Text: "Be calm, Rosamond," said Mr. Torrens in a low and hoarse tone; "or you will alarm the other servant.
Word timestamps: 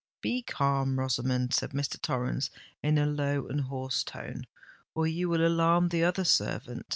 "Be 0.21 0.41
calm, 0.41 0.97
Rosamond," 0.97 1.53
said 1.53 1.73
Mr. 1.73 2.01
Torrens 2.01 2.49
in 2.81 2.97
a 2.97 3.05
low 3.05 3.45
and 3.45 3.61
hoarse 3.61 4.03
tone; 4.03 4.47
"or 4.95 5.05
you 5.05 5.29
will 5.29 5.45
alarm 5.45 5.89
the 5.89 6.03
other 6.03 6.23
servant. 6.23 6.87